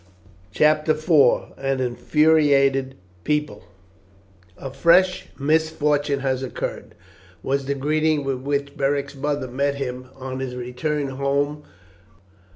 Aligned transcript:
CHAPTER 0.51 0.93
IV: 0.93 1.11
AN 1.59 1.79
INFURIATED 1.79 2.95
PEOPLE 3.23 3.61
"A 4.57 4.71
fresh 4.73 5.27
misfortune 5.37 6.21
has 6.21 6.41
occurred," 6.41 6.95
was 7.43 7.65
the 7.65 7.75
greeting 7.75 8.23
with 8.23 8.39
which 8.39 8.75
Beric's 8.75 9.13
mother 9.15 9.47
met 9.47 9.75
him 9.75 10.09
on 10.15 10.39
his 10.39 10.55
return 10.55 11.09
home. 11.09 11.65